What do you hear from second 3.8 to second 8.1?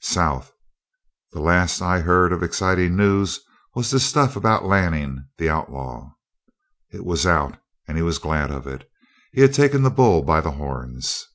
this stuff about Lanning, the outlaw." It was out, and he